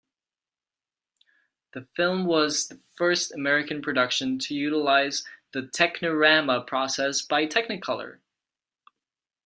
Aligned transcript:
The 1.73 1.87
film 1.95 2.25
was 2.25 2.67
the 2.69 2.81
first 2.95 3.31
American 3.35 3.83
production 3.83 4.39
to 4.39 4.55
utilize 4.55 5.23
the 5.51 5.61
Technirama 5.71 6.65
process 6.65 7.21
by 7.21 7.45
Technicolor. 7.45 8.17